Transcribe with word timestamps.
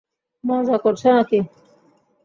মজা 0.43 0.77
করছো 0.77 1.07
নাকি? 1.11 1.39